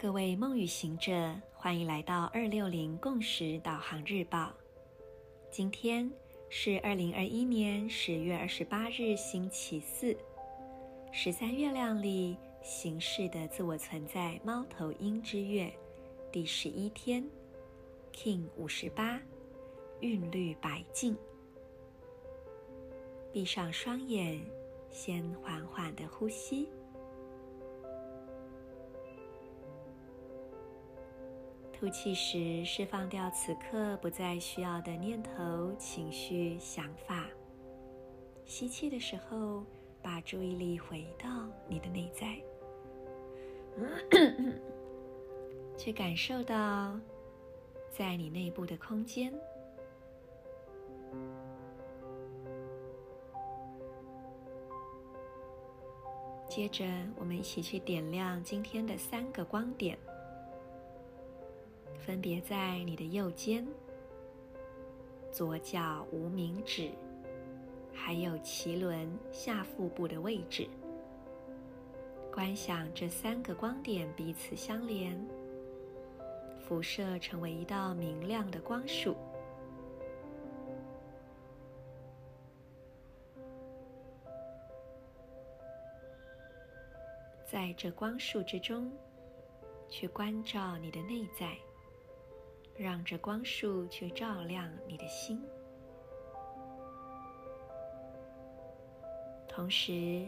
[0.00, 4.52] 各位梦与行者，欢迎来到二六零共识导航日报。
[5.50, 6.08] 今天
[6.48, 10.16] 是二零二一年十月二十八日，星期四，
[11.10, 15.68] 十三月亮里形式的自我存在猫头鹰之月
[16.30, 17.28] 第十一天
[18.14, 19.20] ，King 五十八，
[19.98, 21.16] 韵律白镜。
[23.32, 24.40] 闭上双眼，
[24.92, 26.68] 先缓缓的呼吸。
[31.78, 37.28] 吐气时，释放掉此刻不再需要的念头、情绪、想法。
[38.44, 39.64] 吸气的时候，
[40.02, 41.28] 把注意力回到
[41.68, 42.36] 你的内在，
[45.76, 46.98] 去感受到
[47.96, 49.32] 在你内部的空间。
[56.48, 56.84] 接着，
[57.14, 59.96] 我们一起去点亮今天的三个光点。
[61.96, 63.66] 分别在你的右肩、
[65.30, 66.90] 左脚无名指，
[67.92, 70.68] 还有脐轮下腹部的位置。
[72.32, 75.20] 观想这三个光点彼此相连，
[76.60, 79.16] 辐射成为一道明亮的光束。
[87.44, 88.92] 在这光束之中，
[89.88, 91.56] 去关照你的内在。
[92.78, 95.42] 让这光束去照亮你的心，
[99.48, 100.24] 同时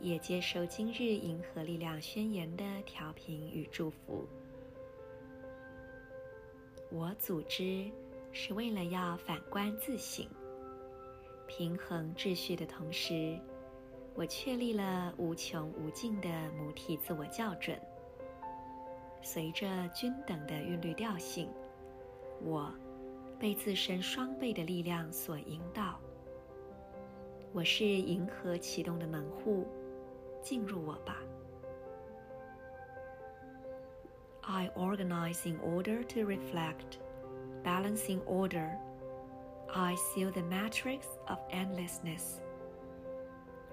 [0.00, 4.26] 也接受今日银河力量宣言的调频与祝福。
[6.90, 7.88] 我组织
[8.32, 10.26] 是为了要反观自省，
[11.46, 13.38] 平衡秩序的同时，
[14.16, 16.28] 我确立了无穷无尽的
[16.58, 17.80] 母体自我校准，
[19.22, 21.48] 随着均等的韵律调性。
[22.41, 22.73] 我
[23.39, 25.99] 被自身双倍的力量所引导。
[27.53, 29.65] 我是银河启动的门户，
[30.41, 31.17] 进入我吧。
[34.41, 36.99] I organize in order to reflect,
[37.63, 38.77] balance in order.
[39.73, 42.39] I seal the matrix of endlessness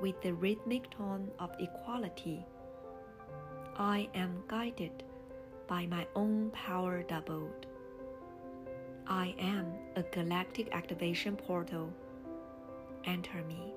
[0.00, 2.44] with the rhythmic tone of equality.
[3.76, 5.04] I am guided
[5.66, 7.66] by my own power doubled.
[9.05, 11.89] I am a galactic activation portal.
[13.05, 13.73] Enter me.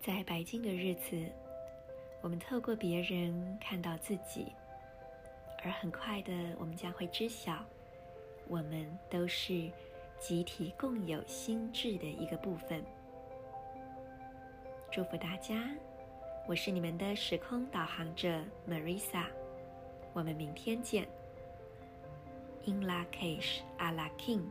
[0.00, 1.30] 在白金的日子，
[2.22, 4.46] 我们透过别人看到自己，
[5.62, 7.62] 而很快的，我们将会知晓，
[8.48, 9.70] 我们都是
[10.18, 12.82] 集体共有心智的一个部分。
[14.92, 15.54] 祝福大家，
[16.48, 19.24] 我是你们的时空导航者 Marisa，
[20.12, 21.06] 我们明天见。
[22.64, 24.42] In la cage, Ala K'in